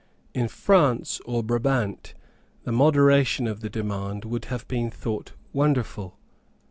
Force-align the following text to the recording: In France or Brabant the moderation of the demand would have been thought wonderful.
In 0.33 0.47
France 0.47 1.21
or 1.27 1.43
Brabant 1.43 2.15
the 2.63 2.71
moderation 2.71 3.45
of 3.45 3.59
the 3.59 3.69
demand 3.69 4.25
would 4.25 4.45
have 4.45 4.67
been 4.67 4.89
thought 4.89 5.33
wonderful. 5.53 6.17